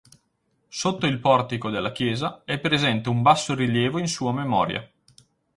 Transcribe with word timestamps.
Sotto 0.67 1.05
il 1.05 1.19
portico 1.19 1.69
della 1.69 1.91
chiesa, 1.91 2.41
è 2.43 2.57
presente 2.57 3.07
un 3.09 3.21
bassorilievo 3.21 3.99
in 3.99 4.07
sua 4.07 4.33
memoria. 4.33 4.89